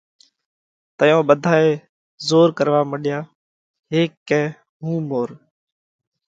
تئيون 0.97 1.21
ٻڌائي 1.27 1.69
زور 2.27 2.47
ڪروا 2.57 2.81
مڏيا 2.91 3.17
هيڪ 3.93 4.09
ڪئہ 4.27 4.43
هُون 4.83 5.01
مور 5.09 5.29